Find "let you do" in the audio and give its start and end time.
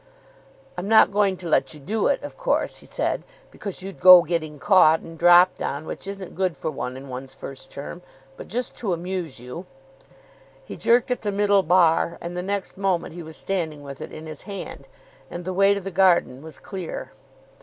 1.47-2.07